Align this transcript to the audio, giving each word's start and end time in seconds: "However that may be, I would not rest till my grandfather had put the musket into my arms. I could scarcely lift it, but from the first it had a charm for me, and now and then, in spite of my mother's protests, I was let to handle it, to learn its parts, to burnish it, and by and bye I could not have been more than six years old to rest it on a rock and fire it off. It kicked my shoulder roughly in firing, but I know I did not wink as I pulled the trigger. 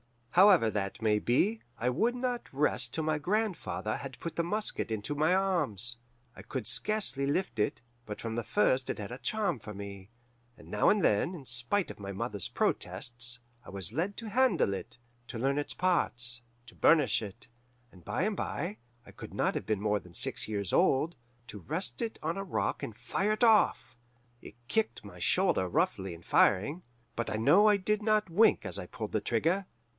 "However 0.31 0.71
that 0.71 0.99
may 1.01 1.19
be, 1.19 1.61
I 1.77 1.89
would 1.89 2.15
not 2.15 2.51
rest 2.53 2.93
till 2.93 3.03
my 3.03 3.19
grandfather 3.19 3.97
had 3.97 4.19
put 4.19 4.35
the 4.35 4.43
musket 4.45 4.89
into 4.89 5.13
my 5.13 5.35
arms. 5.35 5.97
I 6.35 6.41
could 6.41 6.65
scarcely 6.65 7.27
lift 7.27 7.59
it, 7.59 7.81
but 8.05 8.19
from 8.21 8.33
the 8.33 8.43
first 8.43 8.89
it 8.89 8.97
had 8.97 9.11
a 9.11 9.19
charm 9.19 9.59
for 9.59 9.73
me, 9.75 10.09
and 10.57 10.69
now 10.69 10.89
and 10.89 11.03
then, 11.03 11.35
in 11.35 11.45
spite 11.45 11.91
of 11.91 11.99
my 11.99 12.13
mother's 12.13 12.47
protests, 12.47 13.39
I 13.63 13.69
was 13.69 13.91
let 13.91 14.15
to 14.17 14.29
handle 14.29 14.73
it, 14.73 14.97
to 15.27 15.37
learn 15.37 15.59
its 15.59 15.73
parts, 15.73 16.41
to 16.65 16.75
burnish 16.75 17.21
it, 17.21 17.49
and 17.91 18.03
by 18.03 18.23
and 18.23 18.35
bye 18.37 18.77
I 19.05 19.11
could 19.11 19.33
not 19.35 19.53
have 19.53 19.65
been 19.67 19.81
more 19.81 19.99
than 19.99 20.13
six 20.13 20.47
years 20.47 20.71
old 20.73 21.15
to 21.47 21.59
rest 21.59 22.01
it 22.01 22.17
on 22.23 22.37
a 22.37 22.43
rock 22.43 22.81
and 22.81 22.95
fire 22.95 23.33
it 23.33 23.43
off. 23.43 23.97
It 24.41 24.55
kicked 24.67 25.03
my 25.03 25.19
shoulder 25.19 25.67
roughly 25.67 26.15
in 26.15 26.23
firing, 26.23 26.83
but 27.17 27.29
I 27.29 27.35
know 27.35 27.67
I 27.67 27.77
did 27.77 28.01
not 28.01 28.31
wink 28.31 28.65
as 28.65 28.79
I 28.79 28.87
pulled 28.87 29.11
the 29.11 29.21
trigger. 29.21 29.67